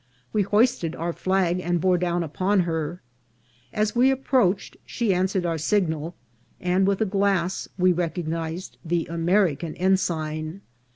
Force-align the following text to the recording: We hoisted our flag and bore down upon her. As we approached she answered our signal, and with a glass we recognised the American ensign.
We 0.33 0.41
hoisted 0.41 0.95
our 0.95 1.13
flag 1.13 1.59
and 1.59 1.79
bore 1.79 1.99
down 1.99 2.23
upon 2.23 2.61
her. 2.61 3.01
As 3.71 3.95
we 3.95 4.09
approached 4.09 4.75
she 4.83 5.13
answered 5.13 5.45
our 5.45 5.59
signal, 5.59 6.15
and 6.59 6.87
with 6.87 7.01
a 7.01 7.05
glass 7.05 7.67
we 7.77 7.93
recognised 7.93 8.77
the 8.83 9.05
American 9.11 9.75
ensign. 9.75 10.61